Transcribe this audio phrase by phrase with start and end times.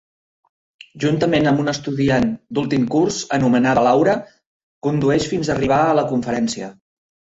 [1.03, 2.25] Juntament amb una estudiant
[2.59, 4.15] d'últim curs anomenada Laura,
[4.89, 6.73] condueix fins arribar a la conferència.